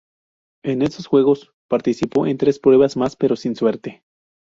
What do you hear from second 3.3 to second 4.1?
sin suerte.